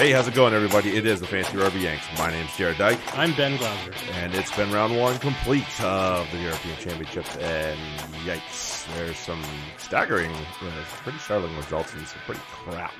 [0.00, 0.96] Hey, how's it going, everybody?
[0.96, 2.06] It is the Fantasy Rugby Yanks.
[2.16, 3.92] My name's Jarrod Dyke, I'm Ben Glauser.
[4.12, 7.36] and it's been round one complete of the European Championships.
[7.36, 7.78] And
[8.24, 9.44] yikes, there's some
[9.76, 10.70] staggering, uh,
[11.02, 12.94] pretty startling results and some pretty crap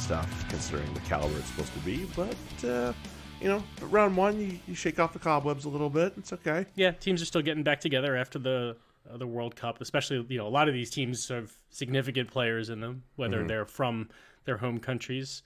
[0.00, 2.04] stuff considering the caliber it's supposed to be.
[2.16, 2.92] But, uh,
[3.40, 6.14] you know, round one, you, you shake off the cobwebs a little bit.
[6.16, 6.66] It's okay.
[6.74, 8.76] Yeah, teams are still getting back together after the
[9.08, 9.80] uh, the World Cup.
[9.80, 13.66] Especially, you know, a lot of these teams have significant players in them, whether they're
[13.66, 14.08] from
[14.46, 15.44] their home countries,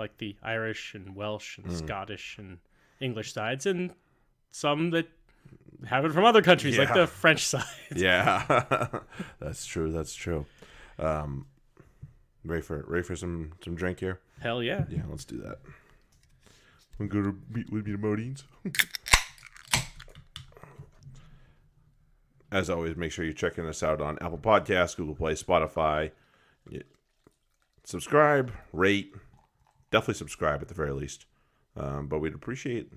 [0.00, 2.58] like the Irish and Welsh and Scottish and
[3.00, 3.94] English sides, and
[4.50, 5.06] some that
[5.86, 7.64] have it from other countries, like the French side.
[7.94, 9.00] Yeah,
[9.38, 9.92] that's true.
[9.92, 10.46] That's true.
[10.98, 11.46] Um,
[12.44, 14.18] ready for ready for some some drink here?
[14.40, 14.84] Hell yeah.
[14.90, 15.58] Yeah, let's do that.
[16.98, 18.42] I'm going to meet with me to Modines.
[22.52, 26.10] As always, make sure you're checking us out on Apple Podcasts, Google Play, Spotify.
[26.68, 26.82] Yeah.
[27.84, 29.14] Subscribe, rate,
[29.90, 31.26] definitely subscribe at the very least.
[31.76, 32.92] Um, but we'd appreciate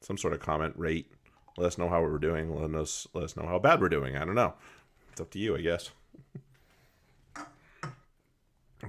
[0.00, 1.10] some sort of comment, rate.
[1.56, 2.54] Let us know how we're doing.
[2.54, 4.16] Let us let us know how bad we're doing.
[4.16, 4.54] I don't know.
[5.12, 5.90] It's up to you, I guess.
[7.36, 7.44] all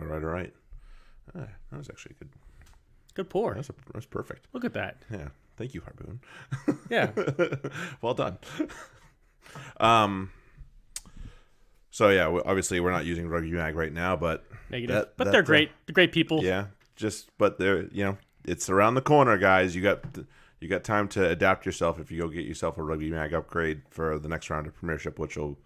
[0.02, 0.54] right, all right.
[1.36, 2.30] Ah, that was actually a good.
[3.14, 3.54] Good pour.
[3.56, 4.48] That's a, that's perfect.
[4.54, 4.98] Look at that.
[5.12, 5.30] Yeah.
[5.58, 6.22] Thank you, Harpoon.
[6.90, 7.12] Yeah.
[8.02, 8.38] well done.
[9.80, 10.32] um.
[11.90, 14.96] So yeah, obviously we're not using Rugby Mag right now, but Negative.
[14.96, 15.72] That- but that, they're great.
[15.86, 16.42] They're great people.
[16.44, 19.76] yeah, just but they're you know it's around the corner, guys.
[19.76, 20.04] You got
[20.60, 23.82] you got time to adapt yourself if you go get yourself a Rugby Mag upgrade
[23.90, 25.58] for the next round of Premiership, which will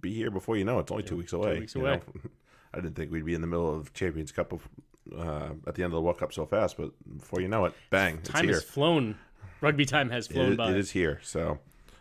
[0.00, 0.78] be here before you know.
[0.78, 0.82] it.
[0.82, 1.54] It's only two weeks away.
[1.54, 1.96] Two weeks away.
[1.96, 2.02] know.
[2.74, 4.68] I didn't think we'd be in the middle of Champions Cup of,
[5.16, 7.72] uh, at the end of the World Cup so fast, but before you know it,
[7.90, 9.16] bang, it's Time has flown.
[9.60, 10.70] Rugby time has flown It- by.
[10.72, 11.20] it is here.
[11.22, 11.60] So,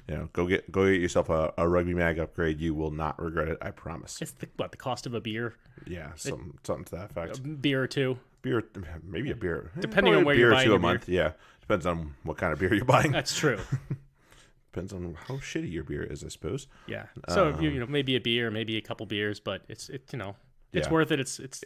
[0.10, 2.60] you know, go get go get yourself a, a rugby mag upgrade.
[2.60, 3.58] You will not regret it.
[3.62, 4.22] I promise.
[4.22, 5.56] It's the, what the cost of a beer,
[5.88, 7.62] Yeah, some something to that effect.
[7.62, 8.18] beer or two.
[8.42, 8.62] Beer,
[9.04, 9.72] maybe a beer.
[9.78, 10.82] eh, Depending probably on a where beer you're or buying two a beer.
[10.82, 11.08] month.
[11.10, 13.12] Yeah, depends on what kind of beer you're buying.
[13.14, 13.60] That's true.
[14.74, 16.68] Depends on how shitty your beer is, I suppose.
[16.88, 17.06] Yeah.
[17.30, 20.10] So if you you know maybe a beer, maybe a couple beers, but it's it
[20.12, 20.36] you know
[20.74, 20.94] it's Yeah.
[20.94, 21.20] worth it.
[21.20, 21.64] It's it's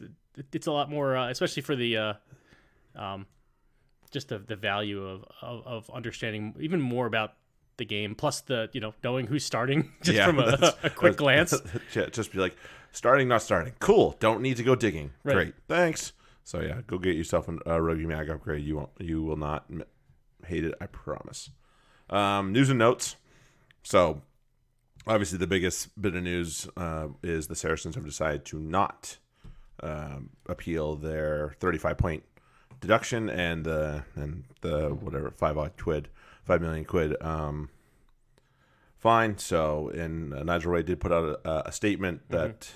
[0.51, 2.13] it's a lot more, uh, especially for the uh,
[2.95, 3.25] um,
[4.11, 7.33] just the the value of, of of understanding even more about
[7.77, 11.15] the game, plus the you know knowing who's starting just yeah, from a, a quick
[11.23, 11.53] glance.
[11.95, 12.55] yeah, just be like,
[12.91, 13.73] starting, not starting.
[13.79, 14.15] Cool.
[14.19, 15.11] Don't need to go digging.
[15.23, 15.33] Right.
[15.33, 15.53] Great.
[15.67, 16.13] Thanks.
[16.43, 18.63] So yeah, go get yourself an- a rugby mag upgrade.
[18.63, 18.89] You won't.
[18.99, 19.83] You will not m-
[20.45, 20.73] hate it.
[20.79, 21.49] I promise.
[22.09, 23.15] Um, news and notes.
[23.83, 24.21] So
[25.05, 29.17] obviously, the biggest bit of news uh, is the Saracens have decided to not
[29.83, 32.23] um, appeal their 35 point
[32.79, 36.07] deduction and the and the whatever five odd quid,
[36.47, 37.15] five million quid.
[37.21, 37.69] Um,
[38.97, 39.37] fine.
[39.37, 42.69] So, and uh, Nigel Ray did put out a, a statement that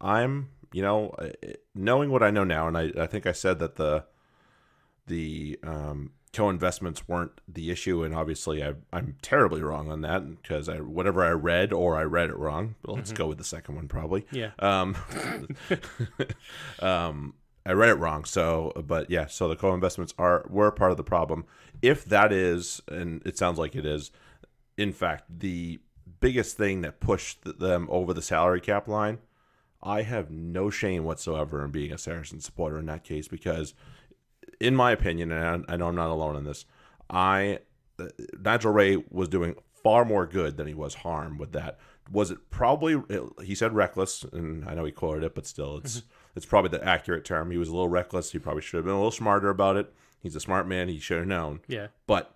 [0.00, 1.28] I'm, you know, uh,
[1.74, 4.04] knowing what I know now, and I, I think I said that the
[5.06, 10.68] the um, co-investments weren't the issue, and obviously I, I'm terribly wrong on that because
[10.68, 12.74] I whatever I read or I read it wrong.
[12.82, 14.26] But let's go with the second one probably.
[14.30, 14.50] Yeah.
[14.58, 14.96] Um,
[16.80, 17.34] um,
[17.66, 18.24] I read it wrong.
[18.24, 21.44] So, but yeah, so the co-investments are were part of the problem.
[21.82, 24.10] If that is, and it sounds like it is,
[24.78, 25.80] in fact, the
[26.20, 29.18] biggest thing that pushed them over the salary cap line,
[29.82, 33.74] I have no shame whatsoever in being a Saracen supporter in that case because,
[34.60, 36.64] in my opinion, and I, know I'm not alone in this,
[37.10, 37.60] I
[37.98, 38.08] uh,
[38.40, 39.56] Nigel Ray was doing
[39.86, 41.78] far more good than he was harm with that.
[42.10, 43.00] Was it probably
[43.44, 46.02] he said reckless, and I know he quoted it, but still, it's
[46.34, 47.52] it's probably the accurate term.
[47.52, 48.32] He was a little reckless.
[48.32, 49.94] He probably should have been a little smarter about it.
[50.20, 50.88] He's a smart man.
[50.88, 51.60] He should have known.
[51.68, 51.88] Yeah.
[52.08, 52.34] But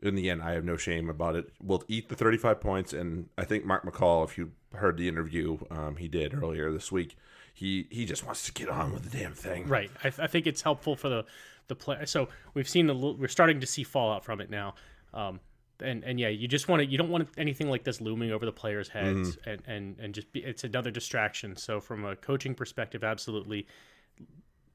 [0.00, 1.50] in the end, I have no shame about it.
[1.62, 5.58] We'll eat the 35 points, and I think Mark McCall, if you heard the interview
[5.70, 7.16] um, he did earlier this week,
[7.52, 9.68] he he just wants to get on with the damn thing.
[9.68, 9.90] Right.
[10.02, 11.26] I, I think it's helpful for the
[11.66, 12.06] the play.
[12.06, 14.74] So we've seen little, we're starting to see fallout from it now.
[15.12, 15.40] Um,
[15.80, 18.44] and and yeah, you just want to you don't want anything like this looming over
[18.46, 19.50] the players' heads Mm-hmm.
[19.50, 21.56] and and and just be it's another distraction.
[21.56, 23.66] So from a coaching perspective, absolutely.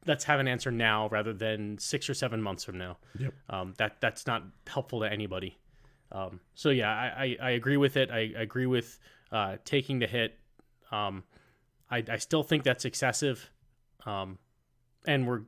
[0.05, 2.97] Let's have an answer now rather than six or seven months from now.
[3.17, 3.33] Yep.
[3.49, 5.57] Um, that that's not helpful to anybody.
[6.11, 8.11] Um, so yeah, I, I, I agree with it.
[8.11, 8.99] I, I agree with
[9.31, 10.37] uh, taking the hit.
[10.91, 11.23] Um,
[11.89, 13.49] I, I still think that's excessive.
[14.05, 14.37] Um,
[15.07, 15.41] and we're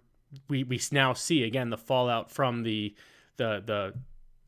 [0.47, 2.95] we, we now see again the fallout from the
[3.37, 3.93] the the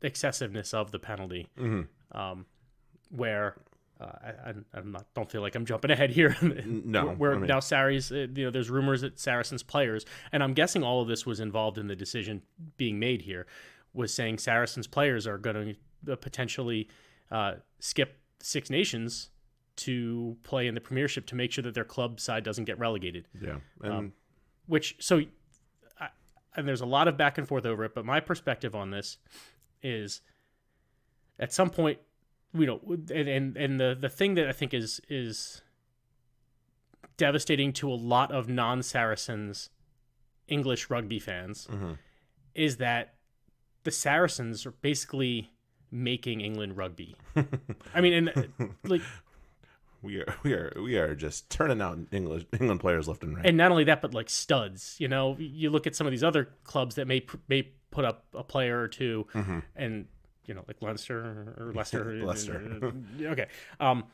[0.02, 2.16] excessiveness of the penalty, Mm-hmm.
[2.18, 2.46] um,
[3.10, 3.56] where
[4.00, 6.36] uh, I, I'm- I'm not don't feel like I'm jumping ahead here.
[6.42, 10.04] no, where, where I mean- now Sarries, uh, you know, there's rumors that Saracens players,
[10.32, 12.42] and I'm guessing all of this was involved in the decision
[12.76, 13.46] being made here,
[13.92, 15.74] was saying Saracens players are going
[16.06, 16.88] to potentially
[17.30, 19.30] uh, skip Six Nations
[19.76, 23.26] to play in the Premiership to make sure that their club side doesn't get relegated
[23.40, 24.12] Yeah, and Um,
[24.66, 25.22] which so
[26.00, 26.08] I,
[26.56, 27.94] and there's a lot of back and forth over it.
[27.94, 29.18] But my perspective on this
[29.82, 30.20] is,
[31.38, 31.98] at some point,
[32.54, 32.80] you know,
[33.14, 35.62] and and, and the the thing that I think is is
[37.16, 39.70] devastating to a lot of non Saracens
[40.46, 41.92] English rugby fans Mm-hmm.
[42.54, 43.14] is that
[43.84, 45.50] the Saracens are basically
[45.90, 47.16] making England rugby.
[47.94, 48.28] I mean, and
[48.60, 49.02] uh, like,
[50.00, 53.44] We are we are we are just turning out English England players left and right.
[53.44, 54.94] and not only that, but like studs.
[55.00, 58.26] You know, you look at some of these other clubs that may may put up
[58.34, 59.26] a player or 2
[59.76, 60.06] and
[60.48, 62.04] you know, like Leinster or Leicester.
[62.04, 62.26] Mm-hmm.
[62.26, 62.92] Leicester.
[63.22, 63.46] okay,
[63.78, 64.04] um,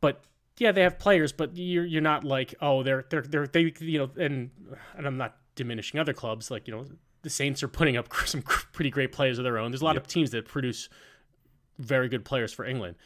[0.00, 0.22] but
[0.58, 3.98] yeah, they have players, but you're you're not like oh they're they're they're they you
[3.98, 4.50] know and
[4.96, 6.86] and I'm not diminishing other clubs like you know
[7.22, 9.70] the Saints are putting up some pretty great players of their own.
[9.70, 10.88] There's a lot of teams that produce
[11.78, 12.96] very good players for England,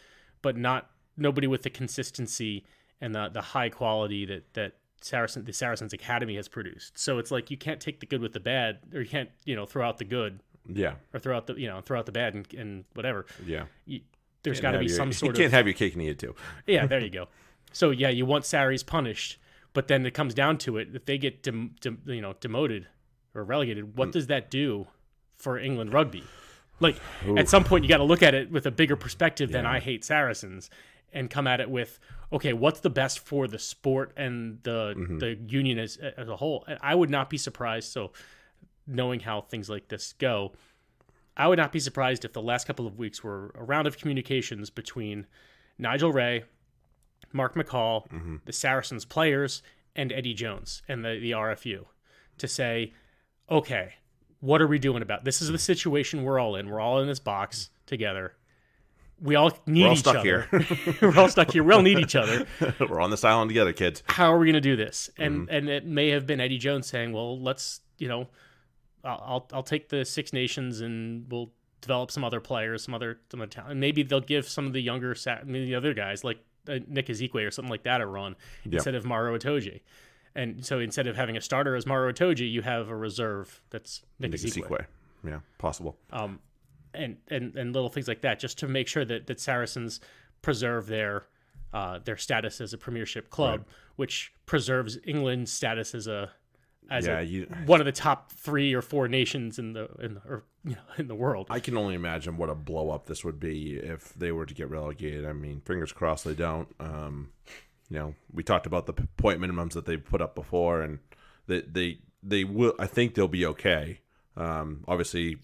[0.43, 2.65] but not nobody with the consistency
[3.01, 6.99] and the the high quality that that Saracen the Saracens Academy has produced.
[6.99, 9.55] So it's like you can't take the good with the bad, or you can't you
[9.57, 10.41] know throw out the good
[10.73, 13.27] yeah, or throw out the you know throw out the bad and, and whatever.
[13.47, 13.65] yeah.
[13.87, 14.01] You,
[14.43, 16.11] there's got to be your- some sort You of can't have your cake and eat
[16.11, 16.35] it too.
[16.67, 16.87] yeah.
[16.95, 17.29] There you go.
[17.73, 19.39] So yeah, you want Sarries punished,
[19.73, 20.89] but then it comes down to it.
[20.95, 22.87] If they get dem, dem, you know demoted
[23.35, 24.13] or relegated, what mm.
[24.13, 24.87] does that do
[25.37, 26.25] for England rugby?
[26.81, 26.97] Like
[27.37, 29.79] at some point, you got to look at it with a bigger perspective than I
[29.79, 30.71] hate Saracens,
[31.15, 31.99] and come at it with
[32.33, 35.19] okay, what's the best for the sport and the mm-hmm.
[35.19, 36.65] the union as as a whole?
[36.69, 37.93] And I would not be surprised.
[37.93, 38.13] So
[38.87, 40.53] knowing how things like this go,
[41.37, 43.97] I would not be surprised if the last couple of weeks were a round of
[43.99, 45.27] communications between
[45.79, 46.45] Nigel Ray,
[47.33, 48.37] Mark McCall, mm-hmm.
[48.45, 49.63] the Saracens players,
[49.97, 51.87] and Eddie Jones and the, the RFU
[52.39, 52.93] to say,
[53.51, 53.95] okay,
[54.41, 55.41] what are we doing about this?
[55.41, 56.69] Is the situation we're all in.
[56.69, 57.87] We're all in this box mm-hmm.
[57.87, 58.35] together.
[59.25, 60.47] We all need We're all each stuck other.
[60.53, 60.97] here.
[61.03, 61.65] we're all stuck here.
[61.65, 62.47] We all need each other.
[62.79, 64.03] We're on this island together, kids.
[64.07, 65.09] How are we going to do this?
[65.17, 65.55] And Mm-hmm.
[65.57, 68.29] and it may have been Eddie Jones saying, well, let's you know,
[69.03, 71.51] I'll I'll, take the Six Nations and we'll
[71.81, 73.73] develop some other players, some other some other talent.
[73.73, 76.39] And maybe they'll give some of the younger, I mean, the other guys like
[76.69, 78.37] uh, Nick Isiekwe or something like that a run
[78.71, 79.81] instead of Maro Itoje.
[80.35, 84.03] And so instead of having a starter as Maro Itoje, you have a reserve that's
[84.19, 84.41] Nick, Nick.
[84.41, 84.85] Isiekwe.
[85.27, 85.97] Yeah, possible.
[86.13, 86.41] Um,
[86.97, 90.01] and, and and little things like that, just to make sure that, that Saracens
[90.43, 91.27] preserve their
[91.73, 93.65] uh, their status as a Premiership club,
[93.97, 96.31] which preserves England's status as a
[96.91, 100.15] as Yeah, a, you- one of the top three or four nations in the in
[100.15, 101.47] the, or, you know, in the world.
[101.51, 104.55] I can only imagine what a blow up this would be if they were to
[104.55, 105.25] get relegated.
[105.27, 106.69] I mean, fingers crossed they don't.
[106.79, 107.31] Um,
[107.91, 110.99] you know, we talked about the point minimums that they put up before, and
[111.47, 112.75] they they they will.
[112.79, 114.01] I think they'll be okay.
[114.37, 115.39] Um, obviously,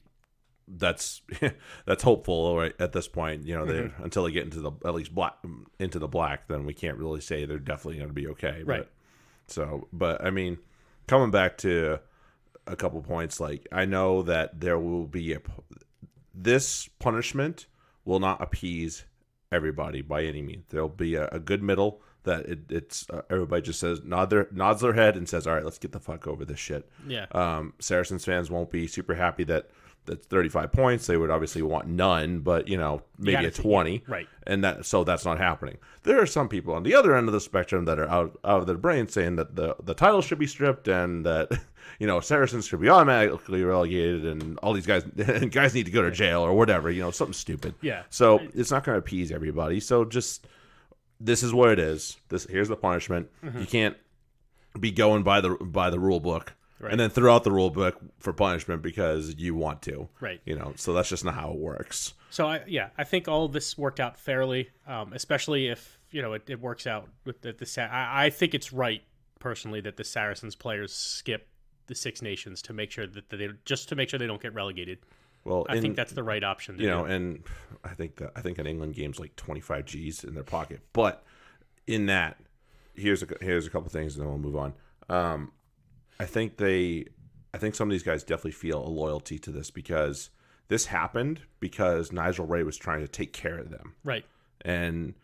[0.79, 1.23] that's
[1.87, 3.47] that's hopeful right at this point.
[3.47, 4.03] You know, they Mm-hmm.
[4.05, 5.35] until they get into the at least black
[5.79, 8.63] into the black, then we can't really say they're definitely going to be okay.
[8.65, 8.81] Right.
[8.81, 8.91] But,
[9.47, 10.59] so, but I mean,
[11.09, 11.99] coming back to
[12.67, 15.41] a couple points, like I know that there will be a
[16.35, 17.67] this punishment
[18.05, 19.05] will not appease
[19.53, 20.67] everybody by any means.
[20.69, 24.47] There'll be a, a good middle that it, it's uh, everybody just says nod their
[24.53, 27.27] nods their head and says, "All right, let's get the fuck over this shit." yeah,
[27.33, 29.71] Um, Saracens fans won't be super happy that
[30.07, 31.07] that's 35 points.
[31.07, 34.27] They would obviously want none, but you know maybe gotta a see- 20, right.
[34.47, 35.79] And that so that's not happening.
[36.03, 38.61] There are some people on the other end of the spectrum that are out, out
[38.61, 41.51] of their brain saying that the the title should be stripped and that
[41.99, 45.05] you know Saracens should be automatically relegated and all these guys
[45.51, 46.91] guys need to go to jail or whatever.
[46.91, 47.75] You know something stupid.
[47.81, 48.03] Yeah.
[48.11, 49.81] So it's not going to appease everybody.
[49.81, 50.47] So just
[51.21, 52.17] this is what it is.
[52.31, 53.29] This here's the punishment.
[53.45, 53.61] Mm-hmm.
[53.61, 53.97] You can't
[54.79, 56.93] be going by the by the rule book Right.
[56.93, 60.09] and then throw out the rule book for punishment because you want to.
[60.19, 60.41] Right.
[60.47, 62.15] You know, so that's just not how it works.
[62.31, 66.23] So I yeah, I think all of this worked out fairly, um, especially if you
[66.23, 69.03] know it, it works out with the, the I, I think it's right
[69.41, 71.49] personally that the Saracens players skip
[71.87, 74.55] the Six Nations to make sure that they just to make sure they don't get
[74.55, 74.99] relegated.
[75.45, 76.77] Well, I in- think that's the right option.
[76.77, 76.89] You do.
[76.89, 77.43] know, and
[77.85, 80.81] I think that I think an England game's like 25 G's in their pocket.
[80.93, 81.25] But
[81.87, 82.39] in that,
[82.95, 84.75] here's a here's a couple things, and then we'll move on.
[85.09, 85.53] Um,
[86.21, 87.07] I think they,
[87.55, 90.31] I think some of these guys definitely feel a loyalty to this because
[90.69, 94.25] this happened because Nigel Ray was trying to take care of them, right.
[94.61, 95.15] and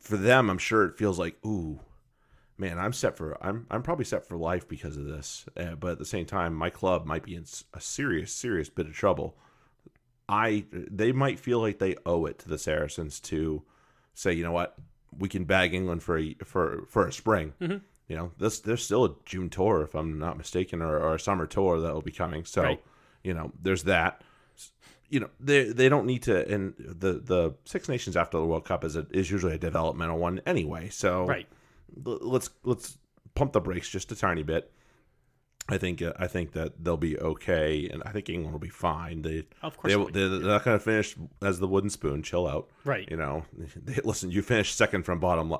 [0.00, 1.80] for them, I'm sure it feels like, ooh,
[2.58, 5.46] man, I'm set for I'm I'm probably set for life because of this.
[5.56, 8.86] Uh, but at the same time, my club might be in a serious serious bit
[8.86, 9.36] of trouble.
[10.28, 13.62] I they might feel like they owe it to the Saracens to
[14.14, 14.74] say, you know what,
[15.16, 17.54] we can bag England for a for for a spring.
[18.08, 21.20] You know, this there's still a June tour if I'm not mistaken, or, or a
[21.20, 22.44] summer tour that will be coming.
[22.44, 22.82] So, Right.
[23.22, 24.22] you know, there's that.
[25.08, 26.46] You know, they they don't need to.
[26.52, 30.18] And the the Six Nations after the World Cup is a, is usually a developmental
[30.18, 30.88] one anyway.
[30.90, 31.46] So Right.
[32.04, 32.98] let's let's
[33.34, 34.70] pump the brakes just a tiny bit.
[35.66, 38.68] I think uh, I think that they'll be okay, and I think England will be
[38.68, 39.22] fine.
[39.22, 40.12] They Of course they, they'll be.
[40.12, 42.22] they're not going to finish as the wooden spoon.
[42.22, 43.08] Chill out, Right.
[43.10, 43.44] You know,
[43.82, 44.30] they, listen.
[44.30, 45.54] You finished second from bottom,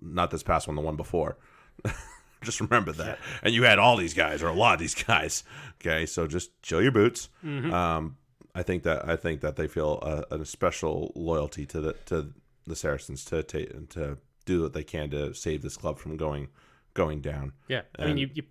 [0.00, 1.36] not this past one, the one before.
[2.42, 3.18] just remember that.
[3.42, 5.44] And you had all these guys, or a lot of these guys.
[5.80, 7.28] Okay, so just chill your boots.
[7.44, 7.72] Mm-hmm.
[7.72, 8.16] Um,
[8.54, 9.98] I think that I think that they feel
[10.30, 12.32] a, a special loyalty to the to
[12.66, 16.48] the Saracens to ta- to do what they can to save this club from going
[16.94, 17.52] going down.
[17.68, 18.42] Yeah, I mean, you, you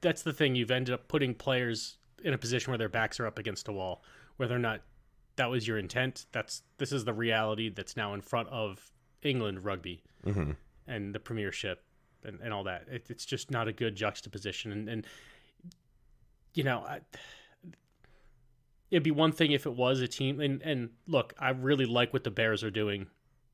[0.00, 0.54] that's the thing.
[0.56, 3.72] You've ended up putting players in a position where their backs are up against a
[3.72, 4.02] wall,
[4.36, 4.80] whether they're not.
[5.36, 6.24] That was your intent.
[6.32, 8.90] That's this is the reality that's now in front of
[9.22, 10.52] England rugby Mm-hmm.
[10.88, 11.84] and the Premiership
[12.26, 12.86] and, and all that.
[12.90, 14.72] It, it's just not a good juxtaposition.
[14.72, 15.06] And, and
[16.54, 17.00] you know, I,
[18.90, 20.40] it'd be one thing if it was a team.
[20.40, 23.06] And and look, I really like what the Bears are doing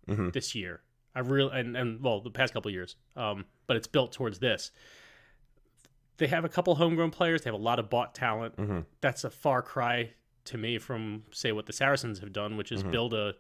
[0.09, 0.31] Mm-hmm.
[0.31, 0.81] this year.
[1.15, 2.97] I really and, and well the past couple of years.
[3.15, 4.73] Um, but it's built towards this.
[6.17, 7.43] They have a couple homegrown players.
[7.43, 8.57] They have a lot of bought talent.
[8.57, 8.81] Mm-hmm.
[9.01, 10.11] That's a far cry
[10.47, 13.35] to me from say what the Saracens have done, which is build a.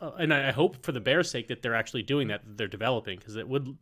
[0.00, 2.44] And I I hope for the Bears' sake that they're actually doing that.
[2.44, 3.78] That they're developing because it would.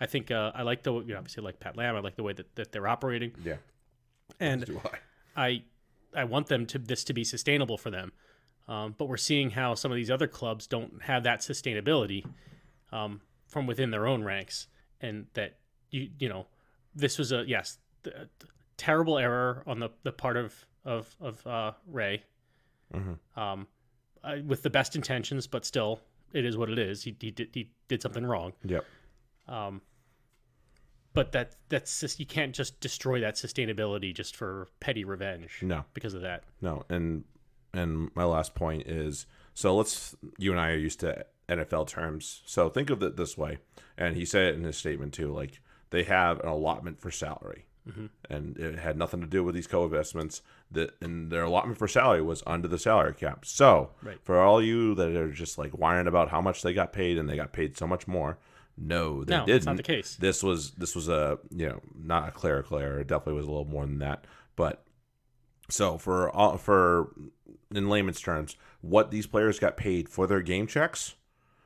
[0.00, 1.96] I think uh, I like the you know obviously like Pat Lam.
[1.96, 3.56] I like the way that, that they're operating, Yeah.
[4.40, 4.64] and
[5.36, 5.42] I?
[5.44, 5.62] I
[6.14, 8.12] I want them to this to be sustainable for them.
[8.68, 12.24] Um, but we're seeing how some of these other clubs don't have that sustainability
[12.90, 14.66] um, from within their own ranks,
[15.00, 15.58] and that
[15.90, 16.46] you you know
[16.94, 17.78] this was a yes
[18.76, 22.22] terrible error on the, the part of of of uh, Ray,
[22.94, 23.18] Mhm.
[23.36, 23.66] um,
[24.24, 26.00] uh, with the best intentions, but still
[26.32, 27.02] it is what it is.
[27.04, 28.52] He he did he did something wrong.
[28.64, 28.84] Yep.
[29.48, 29.80] Um,
[31.12, 35.84] but that that's just you can't just destroy that sustainability just for petty revenge No.
[35.94, 36.44] because of that.
[36.60, 37.24] No, and
[37.72, 42.42] and my last point is so let's you and I are used to NFL terms.
[42.46, 43.58] So think of it this way,
[43.96, 45.32] and he said it in his statement too.
[45.32, 45.60] Like
[45.90, 47.64] they have an allotment for salary,
[48.28, 50.42] and it had nothing to do with these co-investments.
[50.70, 53.46] That and their allotment for salary was under the salary cap.
[53.46, 54.18] So Right.
[54.22, 57.26] for all you that are just like whining about how much they got paid and
[57.28, 58.36] they got paid so much more,
[58.78, 59.56] no, they No, didn't.
[59.56, 60.16] it's not the case.
[60.16, 63.00] This was this was a you know not a clerical error.
[63.00, 64.84] It definitely was a little more than that, but
[65.68, 67.12] so for all for
[67.74, 71.14] in layman's terms, what these players got paid for their game checks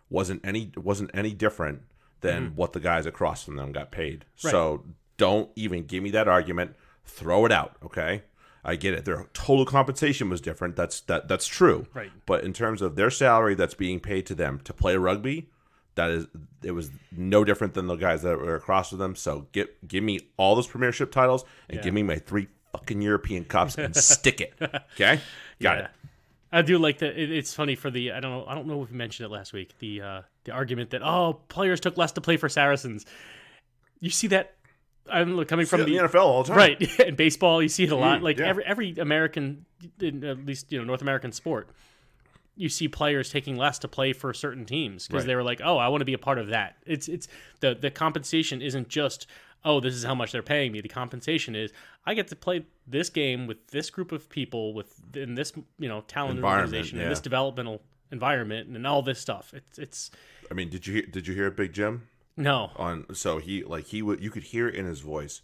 [0.09, 1.83] wasn't any wasn't any different
[2.21, 2.57] than mm-hmm.
[2.57, 4.25] what the guys across from them got paid.
[4.45, 4.51] Right.
[4.51, 4.85] So
[5.17, 6.75] don't even give me that argument.
[7.05, 8.23] Throw it out, okay?
[8.65, 9.05] I get it.
[9.05, 10.77] Their total compensation was different.
[10.77, 11.87] That's that that's true.
[11.95, 12.11] Right.
[12.27, 15.51] But in terms of their salary that's being paid to them to play rugby,
[15.97, 16.27] that is
[16.63, 19.15] it was no different than the guys that were across from them.
[19.17, 21.83] So get give me all those premiership titles and Yeah.
[21.85, 24.55] give me my three fucking European cups and stick it.
[24.95, 25.21] Okay?
[25.61, 25.85] Got Yeah.
[25.85, 25.91] it.
[26.53, 27.17] I do like that.
[27.21, 29.31] It, it's funny for the I don't know I don't know if we mentioned it
[29.33, 29.75] last week.
[29.79, 33.07] The uh, the argument that oh players took less to play for Saracens.
[34.01, 34.55] You see that
[35.11, 36.57] I'm coming from From the the NFL all the time.
[36.57, 37.63] right in baseball.
[37.63, 38.21] You see it a lot.
[38.21, 38.47] Mm, like yeah.
[38.47, 39.65] every every American,
[40.03, 41.69] at least you know North American sport,
[42.61, 45.29] you see players taking less to play for certain teams because Right.
[45.29, 46.77] they were like, oh, I want to be a part of that.
[46.85, 47.27] It's it's
[47.61, 49.27] the the compensation isn't just
[49.65, 50.81] oh this is how much they're paying me.
[50.83, 51.73] The compensation is
[52.05, 55.89] I get to play this game with this group of people with in this you
[55.89, 57.05] know talented Environment, organization yeah.
[57.05, 57.81] in this developmental
[58.13, 59.55] environment and all this stuff.
[59.55, 60.11] It's it's
[60.51, 63.07] I mean, did you hear, did you hear Big Jim no on?
[63.15, 65.41] So he like he would you could hear in his voice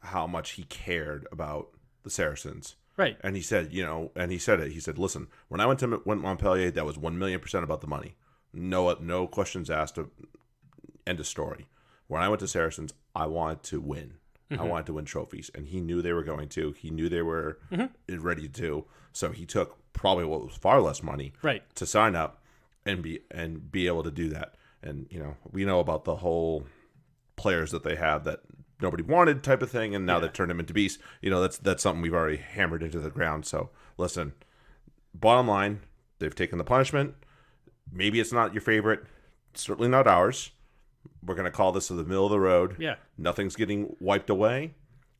[0.00, 1.68] how much he cared about
[2.02, 2.76] the Saracens.
[2.96, 4.72] Right And he said, you know, and he said it.
[4.72, 7.80] He said, "Listen, when I went to went Montpellier, that was one million percent about
[7.80, 8.16] the money.
[8.52, 9.98] No, no questions asked.
[11.06, 11.66] End of story.
[12.06, 14.14] When I went to Saracens, I wanted to win.
[14.50, 14.68] I mm-hmm.
[14.68, 16.72] wanted to win trophies, and he knew they were going to.
[16.72, 18.20] He knew they were mm-hmm.
[18.20, 18.84] ready to.
[19.12, 22.42] So he took probably what was far less money right to sign up
[22.84, 24.56] and be and be able to do that.
[24.82, 26.66] And you know, we know about the whole
[27.36, 28.40] players that they have that
[28.82, 31.02] nobody wanted type of thing, and now they turned him into beasts.
[31.20, 33.46] You know, that's that's something we've already hammered into the ground.
[33.46, 34.32] So listen,
[35.14, 35.80] bottom line,
[36.18, 37.14] they've taken the punishment.
[37.90, 39.04] Maybe it's not your favorite,
[39.54, 40.50] certainly not ours.
[41.24, 42.76] We're gonna call this the middle of the road.
[42.78, 42.96] yeah.
[43.16, 44.74] Nothing's getting wiped away.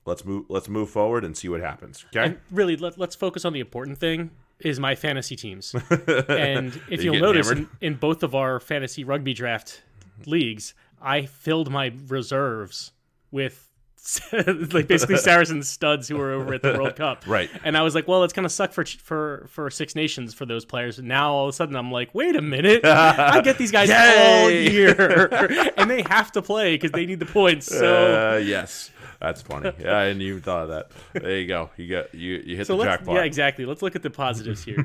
[0.04, 0.47] Let's move.
[0.49, 2.04] Let's move forward and see what happens.
[2.09, 2.25] Okay.
[2.26, 5.75] And really, let, let's focus on the important thing is my fantasy teams.
[6.28, 9.83] and if You you'll notice, in, in both of our fantasy rugby draft
[10.26, 12.92] leagues, I filled my reserves
[13.33, 13.69] with
[14.33, 17.25] like basically Saracen studs who were over at the World Cup.
[17.27, 17.49] Right.
[17.62, 20.65] And I was like, well, it's gonna suck for for for Six Nations for those
[20.65, 20.99] players.
[20.99, 23.91] And now all of a sudden, I'm like, wait a minute, I get these guys
[23.91, 25.29] all year,
[25.77, 27.67] and they have to play because they need the points.
[27.67, 28.33] So.
[28.35, 29.71] uh, yes, that's funny.
[29.79, 30.91] Yeah, I didn't even thought of that.
[31.23, 31.71] There you go.
[31.77, 33.15] You got you you hit so the jackpot.
[33.15, 33.67] yeah, exactly.
[33.67, 34.85] Let's look at the positives here.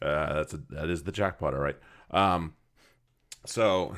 [0.00, 1.76] uh, that's a, that is the jackpot, all right.
[2.12, 2.54] Um,
[3.44, 3.96] so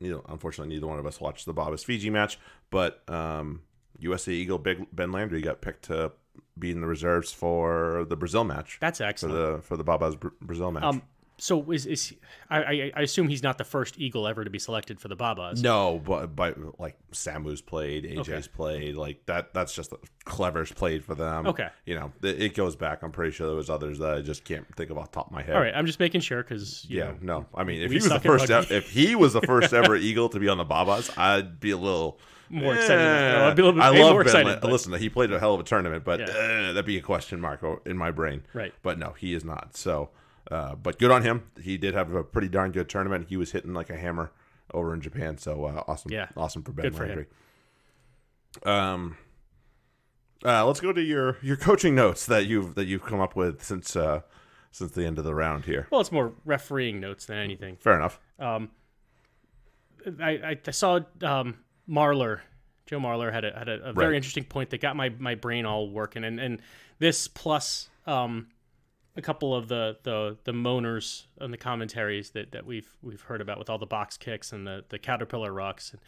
[0.00, 2.38] you know, unfortunately, neither one of us watched the Baa-Baas Fiji match,
[2.70, 3.62] but um,
[4.00, 6.12] USC Eagle Big Ben Landry got picked to
[6.58, 8.78] be in the reserves for the Brazil match.
[8.80, 10.84] That's excellent for the for the Baa-Baas Br- Brazil match.
[10.84, 11.02] Um,
[11.38, 12.14] so is is
[12.50, 15.16] I, I I assume he's not the first Eagle ever to be selected for the
[15.16, 15.62] Baa-Baas.
[15.62, 19.54] no, but but like Samu's played, AJ's played, like that.
[19.54, 19.92] That's just
[20.24, 21.46] Clever's played for them.
[21.46, 21.68] Okay.
[21.86, 23.02] you know it, it goes back.
[23.02, 25.26] I'm pretty sure there was others that I just can't think of off the top
[25.28, 25.54] of my head.
[25.56, 27.46] All right, I'm just making sure because Yeah, no.
[27.54, 28.74] I mean, if he was the first, rugby.
[28.74, 31.70] ev- if he was the first ever Eagle to be on the Baa-Baas, I'd be
[31.70, 32.18] a little
[32.50, 32.98] More excited.
[33.00, 33.38] eh.
[33.38, 34.26] No, I'd be a little bit- I love more Ben.
[34.26, 36.26] excited, but- Listen, he played a hell of a tournament, but Yeah.
[36.30, 38.42] eh, that'd be a question mark in my brain.
[38.54, 38.72] Right.
[38.82, 39.76] But no, he is not.
[39.76, 40.10] So,
[40.50, 41.44] uh, but good on him.
[41.62, 43.26] He did have a pretty darn good tournament.
[43.28, 44.32] He was hitting like a hammer
[44.72, 45.38] over in Japan.
[45.38, 46.10] So uh, awesome.
[46.12, 46.28] Yeah.
[46.36, 47.06] awesome for Ben Good for.
[47.06, 47.26] Landry.
[48.64, 49.16] Um.
[50.44, 53.62] Uh, let's go to your your coaching notes that you've that you've come up with
[53.62, 54.20] since uh
[54.70, 55.88] since the end of the round here.
[55.90, 57.76] well, it's more refereeing notes than anything.
[57.80, 58.20] Fair enough.
[58.38, 58.70] Um,
[60.20, 61.56] I, I, saw um,
[61.88, 62.40] Marler,
[62.86, 64.16] Joe Marler had a had a, a very Right.
[64.16, 66.62] interesting point that got my, my brain all working, and and
[66.98, 68.48] this plus um,
[69.18, 73.40] a couple of the, the the moaners and the commentaries that, that we've we've heard
[73.42, 75.92] about with all the box kicks and the, the caterpillar rucks.
[75.92, 76.00] And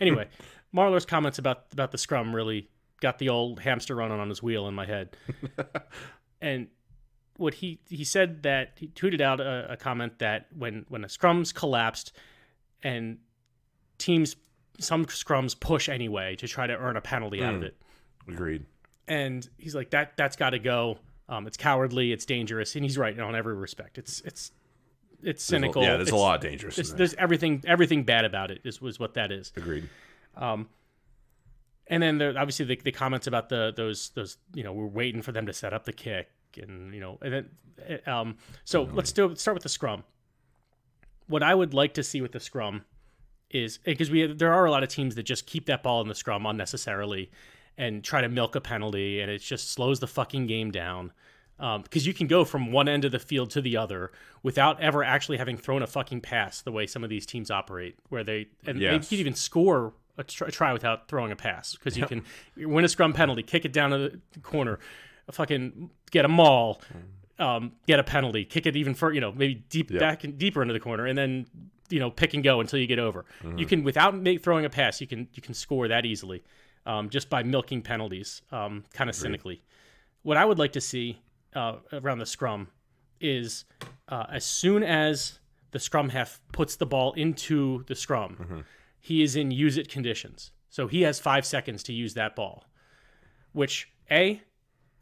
[0.00, 0.28] Anyway,
[0.72, 2.68] Marler's comments about about the scrum really
[3.00, 5.16] got the old hamster running on his wheel in my head,
[6.40, 6.68] and
[7.36, 11.08] what he he said that he tweeted out a, a comment that when when a
[11.08, 12.12] scrums collapsed
[12.82, 13.18] and
[13.98, 14.36] teams
[14.80, 17.64] some scrums push anyway to try to earn a penalty out of Mm.
[17.64, 17.76] it
[18.28, 18.64] Agreed.
[19.08, 22.96] and he's like that that's got to go um, it's cowardly it's dangerous and he's
[22.98, 24.52] right on every respect it's it's
[25.22, 26.78] it's There's a- cynical yeah, there's a lot of dangerous.
[26.78, 26.98] it's, there.
[26.98, 29.88] there's everything everything bad about it is was what that is Agreed.
[30.36, 30.68] um,
[31.86, 35.22] and then there obviously the, the comments about the those those you know we're waiting
[35.22, 36.28] for them to set up the kick
[36.60, 37.48] and you know and then
[38.06, 40.02] uh, um, so let's do let's start with the scrum.
[41.28, 42.84] What I would like to see with the scrum
[43.50, 46.08] is because we there are a lot of teams that just keep that ball in
[46.08, 47.30] the scrum unnecessarily
[47.78, 51.12] and try to milk a penalty and it just slows the fucking game down.
[51.82, 54.12] Because you can go from one end of the field to the other
[54.42, 57.96] without ever actually having thrown a fucking pass the way some of these teams operate,
[58.10, 59.08] where they and Yes.
[59.08, 62.22] they can even score a, tr- a try without throwing a pass because you can
[62.56, 64.78] win a scrum penalty, kick it down to the corner,
[65.32, 66.80] fucking get a maul,
[67.40, 69.98] um, get a penalty, kick it even further, you know, maybe deep Yeah.
[69.98, 71.46] back and deeper into the corner, and then
[71.90, 73.24] you know pick and go until you get over.
[73.56, 76.42] You can without make, throwing a pass, you can you can score that easily,
[76.86, 79.62] um, just by milking penalties, um, kind of cynically.
[80.22, 81.20] What I would like to see
[81.54, 82.68] uh, around the scrum
[83.20, 83.64] is
[84.08, 85.38] uh, as soon as
[85.70, 88.64] the scrum half puts the ball into the scrum,
[89.00, 90.52] he is in use it conditions.
[90.70, 92.64] So he has five seconds to use that ball,
[93.52, 94.40] which a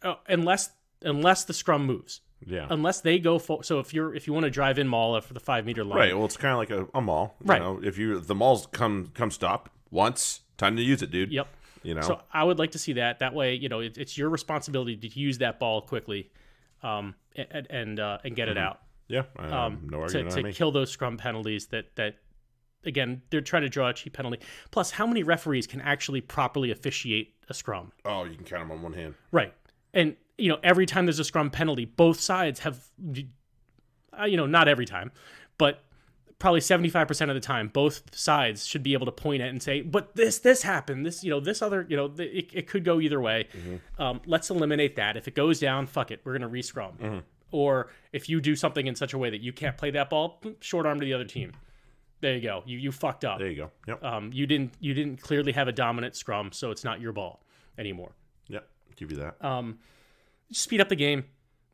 [0.02, 0.70] uh, unless
[1.02, 2.66] unless the scrum moves, Yeah.
[2.70, 5.34] unless they go for so if you're if you want to drive in maul for
[5.34, 6.16] the five meter line, Right.
[6.16, 7.36] Well, it's kind of like a, a maul.
[7.40, 7.60] You Right.
[7.62, 7.80] Know?
[7.82, 11.32] If you the mauls come come stop once, time to use it, dude.
[11.32, 11.48] Yep.
[11.86, 12.00] You know.
[12.00, 13.20] So I would like to see that.
[13.20, 16.30] That way, you know, it, it's your responsibility to use that ball quickly,
[16.82, 18.80] um, and and, uh, and get it out.
[19.08, 19.22] yeah.
[19.38, 20.52] Um, no to, argument to on me.
[20.52, 22.16] kill those scrum penalties that that
[22.84, 24.40] again they're trying to draw a cheap penalty.
[24.72, 27.92] Plus, how many referees can actually properly officiate a scrum?
[28.04, 29.14] oh, you can count them on one hand.
[29.30, 29.54] Right.
[29.94, 32.84] And you know, every time there's a scrum penalty, both sides have
[34.18, 35.12] uh, you know, not every time,
[35.58, 35.84] but
[36.38, 39.80] probably 75% of the time both sides should be able to point at and say
[39.80, 42.84] but this this happened this you know this other you know th- it, it could
[42.84, 43.48] go either way.
[43.98, 45.16] Um, let's eliminate that.
[45.16, 47.22] If it goes down fuck it we're gonna re-scrum.
[47.52, 50.42] Or if you do something in such a way that you can't play that ball
[50.60, 51.52] short arm to the other team.
[52.20, 52.62] There you go.
[52.66, 53.38] You you fucked up.
[53.38, 53.70] There you go.
[53.86, 54.04] Yep.
[54.04, 57.42] um, you didn't you didn't clearly have a dominant scrum so it's not your ball
[57.78, 58.12] anymore.
[58.48, 58.68] Yep.
[58.96, 59.42] Give you that.
[59.44, 59.78] um,
[60.52, 61.24] speed up the game,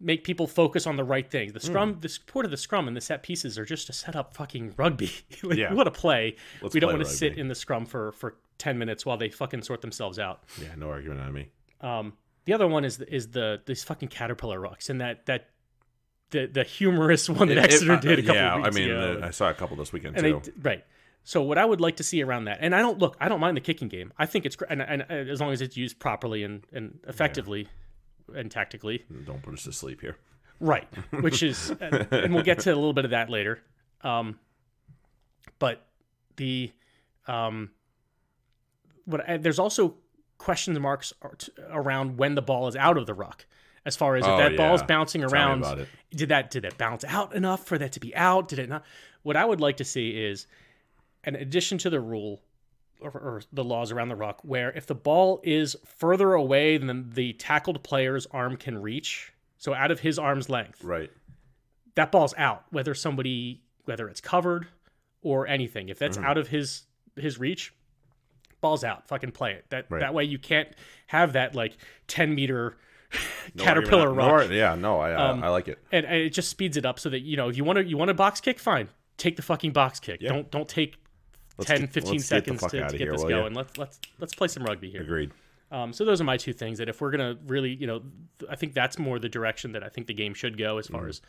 [0.02, 1.52] make people focus on the right thing.
[1.52, 1.66] The Hmm.
[1.66, 4.34] scrum, the support of the scrum and the set pieces are just to set up
[4.34, 5.10] fucking rugby.
[5.42, 5.70] like, Yeah.
[5.70, 6.36] We want to play.
[6.60, 9.28] Let's we don't want to sit in the scrum for for ten minutes while they
[9.30, 10.42] fucking sort themselves out.
[10.60, 10.74] yeah.
[10.76, 11.48] No argument on me.
[11.80, 12.12] Um,
[12.44, 15.50] the other one is is the these fucking caterpillar rucks and that that
[16.30, 18.54] the the humorous one that It- it- Exeter uh, did a couple yeah.
[18.56, 19.20] of weeks I mean, ago.
[19.22, 20.52] I saw a couple this weekend and too.
[20.56, 20.84] they right.
[21.24, 23.38] So what I would like to see around that, and I don't look, I don't
[23.38, 24.12] mind the kicking game.
[24.18, 26.98] I think it's great, and, and, and as long as it's used properly and, and
[27.06, 27.68] effectively
[28.34, 29.04] and tactically.
[29.24, 30.16] Don't put us to sleep here.
[30.60, 30.88] Right,
[31.20, 33.60] which is, and we'll get to a little bit of that later.
[34.02, 34.38] Um,
[35.58, 35.86] but
[36.36, 36.70] the,
[37.26, 37.70] um,
[39.04, 39.94] what I, there's also
[40.38, 41.12] question marks
[41.70, 43.46] around when the ball is out of the ruck,
[43.84, 44.86] as far as if Oh, that ball's yeah.
[44.86, 45.86] bouncing Tell me around.
[46.10, 48.48] Did that did it bounce out enough for that to be out?
[48.48, 48.84] Did it not?
[49.22, 50.46] What I would like to see is,
[51.24, 52.40] an addition to the rule
[53.02, 57.10] or, or the laws around the ruck, where if the ball is further away than
[57.10, 61.10] the tackled player's arm can reach, so out of his arm's length, Right.
[61.94, 62.64] that ball's out.
[62.70, 64.66] Whether somebody, whether it's covered
[65.22, 66.26] or anything, if that's mm-hmm.
[66.26, 66.84] out of his
[67.16, 67.74] his reach,
[68.60, 69.66] balls out, fucking play it.
[69.70, 70.00] That Right.
[70.00, 70.68] that way you can't
[71.08, 72.76] have that like ten meter
[73.54, 74.14] No caterpillar.
[74.14, 75.78] No, yeah, no, I, I, um, I like it.
[75.92, 77.84] and, and it just speeds it up so that you know if you want to
[77.84, 78.88] you want a box kick fine
[79.18, 80.30] take the fucking box kick Yeah.
[80.30, 80.96] don't don't take
[81.68, 83.78] Let's 10 get- 15 let's get seconds fuck to, to get here, this going let's
[83.78, 85.30] let's let's play some rugby here Agreed.
[85.70, 88.02] um, so those are my two things that if we're gonna really you know
[88.50, 91.06] i think that's more the direction that i think the game should go as far
[91.08, 91.20] as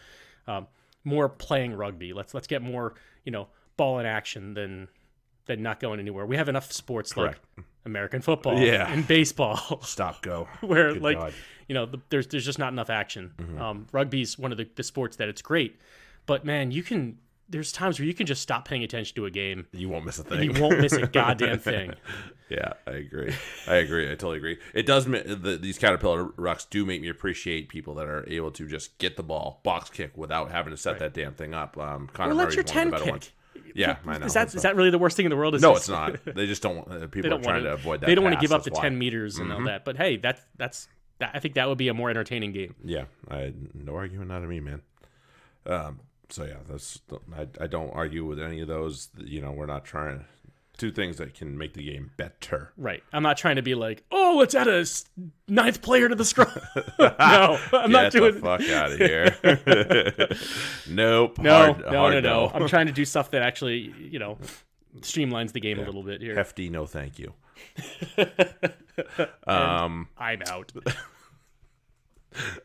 [0.47, 0.67] um,
[1.03, 4.87] more playing rugby let's let's get more you know ball in action than
[5.45, 7.39] than not going anywhere we have enough sports Correct.
[7.57, 8.89] like american football Yeah.
[8.91, 10.47] and baseball Stop, go.
[10.61, 11.33] where Good like God.
[11.67, 13.33] you know the, there's there's just not enough action.
[13.37, 13.61] Mm-hmm.
[13.61, 15.77] Um, rugby's one of the, the sports that it's great,
[16.25, 17.17] but man, you can
[17.53, 20.19] there's times where you can just stop paying attention to a game You won't miss
[20.19, 20.43] a thing.
[20.53, 21.93] you won't miss a goddamn thing.
[22.49, 23.33] yeah, I agree.
[23.67, 24.07] I agree.
[24.07, 24.57] I totally agree.
[24.73, 25.05] It does.
[25.05, 29.15] The, these caterpillar rucks do make me appreciate people that are able to just get
[29.15, 31.77] the ball, box kick without having to set that damn thing up.
[31.77, 33.11] Um, Connor Or let your one of the ten kick.
[33.11, 33.31] ones.
[33.75, 34.25] Yeah, I know.
[34.25, 35.55] Is that It's is that really the worst thing in the world?
[35.55, 36.19] Is no, it's not.
[36.35, 36.87] They just don't.
[36.91, 38.07] Uh, people don't trying want to avoid that.
[38.07, 38.89] They don't want to give up the ten why.
[38.89, 38.99] Mm-hmm.
[38.99, 39.83] meters and all that.
[39.85, 40.87] But hey, that's that's
[41.19, 42.75] that, I think that would be a more entertaining game.
[42.83, 44.81] Yeah, I no arguing out of me, man.
[45.65, 45.99] Um,
[46.33, 46.99] so yeah, that's
[47.37, 49.09] I, I don't argue with any of those.
[49.17, 50.25] You know, we're not trying
[50.77, 52.73] two things that can make the game better.
[52.75, 53.03] Right.
[53.13, 54.83] I'm not trying to be like, oh, let's add a
[55.47, 56.49] ninth player to the scrum.
[56.99, 58.33] no, I'm not Get doing.
[58.33, 60.27] the fuck out of here.
[60.89, 61.37] nope.
[61.37, 62.51] No, hard, no, hard no, no.
[62.51, 64.39] I'm trying to do stuff that actually, you know,
[65.01, 66.33] streamlines the game a little bit here.
[66.33, 67.31] Hefty, no, thank you.
[69.45, 70.71] um, I'm out.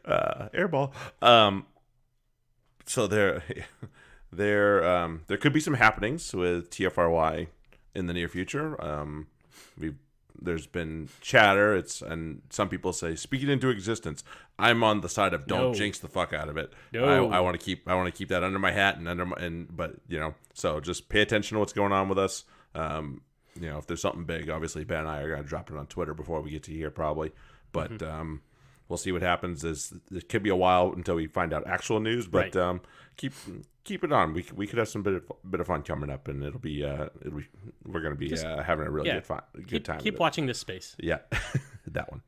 [0.07, 0.93] uh, airball.
[1.23, 1.67] Um,
[2.89, 3.43] so there,
[4.33, 7.47] there, um, there could be some happenings with TFRY
[7.95, 8.83] in the near future.
[8.85, 9.29] Um,
[9.79, 9.95] we
[10.41, 11.75] there's been chatter.
[11.75, 14.23] It's and some people say speak it into existence.
[14.57, 15.75] I'm on the side of don't No.
[15.75, 16.73] jinx the fuck out of it.
[16.93, 17.29] No.
[17.31, 19.27] I, I want to keep I want to keep that under my hat and under
[19.27, 22.45] my and but you know so just pay attention to what's going on with us.
[22.77, 23.23] Um,
[23.61, 25.87] you know if there's something big, obviously Ben and I are gonna drop it on
[25.89, 27.33] Twitter before we get to here probably,
[27.73, 28.21] but Mm-hmm.
[28.21, 28.43] um,
[28.89, 29.65] we'll see what happens.
[29.65, 32.57] Is it could be a while until we find out actual news, but Right.
[32.57, 32.81] um,
[33.17, 33.33] keep
[33.85, 34.35] keep it on.
[34.35, 36.85] We we could have some bit of bit of fun coming up, and it'll be
[36.85, 37.47] uh it'll be
[37.85, 39.99] we're gonna be uh, having a really yeah, good fun good Keep, time.
[40.01, 40.21] keep with it.
[40.21, 40.97] watching this space.
[40.99, 41.19] Yeah,
[41.87, 42.23] that one.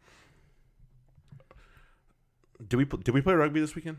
[2.67, 3.97] Did we did we play rugby this weekend?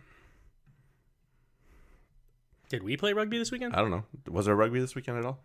[2.70, 3.76] Did we play rugby this weekend?
[3.76, 4.04] I don't know.
[4.30, 5.40] Was there rugby this weekend at all?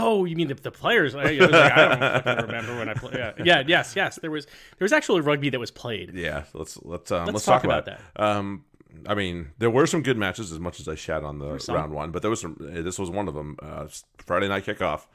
[0.00, 1.14] Oh, you mean the, the players?
[1.14, 3.14] I, like, I don't fucking remember when I played.
[3.14, 3.32] Yeah.
[3.44, 4.18] yeah, yes, yes.
[4.20, 6.14] There was there was actually rugby that was played.
[6.14, 8.22] Yeah, let's let's um, let's, Let's talk, talk about, about that.
[8.22, 8.64] Um,
[9.06, 11.92] I mean, there were some good matches as much as I shat on the round
[11.92, 12.56] one, but there was some.
[12.60, 13.56] uh, This was one of them.
[13.62, 13.86] Uh,
[14.18, 15.06] Friday night kickoff.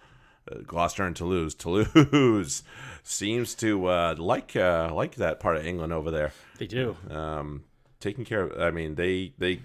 [0.51, 1.53] Uh, Gloucester and Toulouse.
[1.57, 2.63] Toulouse
[3.03, 6.33] seems to uh, like uh, like that part of England over there.
[6.57, 6.97] They do.
[7.09, 7.63] um,
[7.99, 8.61] taking care of.
[8.61, 9.61] I mean, they they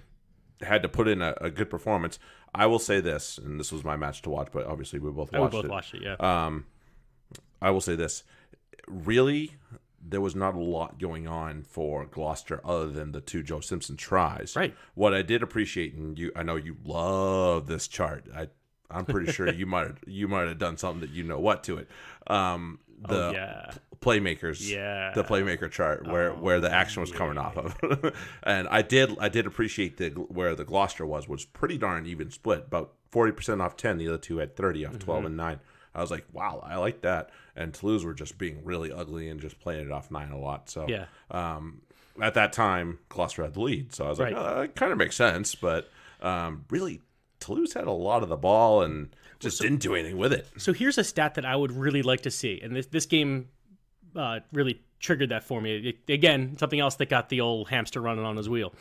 [0.63, 2.19] had to put in a, a good performance.
[2.55, 5.33] I will say this, and this was my match to watch, but obviously we both
[5.33, 5.71] we watched both it.
[5.71, 6.03] watched it.
[6.03, 6.17] Yeah.
[6.19, 6.67] Um,
[7.61, 8.25] I will say this:
[8.87, 9.57] really,
[10.03, 13.97] there was not a lot going on for Gloucester other than the two Joe Simpson
[13.97, 14.57] tries.
[14.57, 14.75] Right.
[14.95, 18.27] What I did appreciate, and you, I know you love this chart.
[18.35, 18.49] I,
[18.91, 21.79] I'm pretty sure you might you might have done something that you know what to
[21.79, 21.89] it.
[22.27, 23.71] Um, the oh, yeah.
[24.01, 25.13] playmakers Yeah.
[25.15, 29.29] the playmaker chart where where the action was coming off of and i did i
[29.29, 33.77] did appreciate the where the gloucester was was pretty darn even split about 40% off
[33.77, 35.61] 10 the other two had 30 off 12 and 9
[35.95, 39.41] i was like wow i like that and toulouse were just being really ugly and
[39.41, 41.07] just playing it off 9 a lot so Yeah.
[41.31, 41.83] um
[42.21, 44.41] at that time gloucester had the lead so i was like Right.
[44.57, 45.89] oh, that kind of makes sense but
[46.21, 47.01] um really
[47.41, 50.73] toulouse had a lot of the ball and just didn't do anything with it So
[50.73, 53.49] here's a stat that I would really like to see, and this this game
[54.17, 55.95] uh, really triggered that for me.
[56.09, 58.73] It- again, something else that got the old hamster running on his wheel.